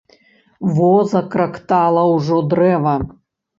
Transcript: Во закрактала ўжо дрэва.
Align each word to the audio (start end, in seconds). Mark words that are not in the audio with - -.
Во 0.77 0.89
закрактала 1.11 2.07
ўжо 2.17 2.43
дрэва. 2.55 2.99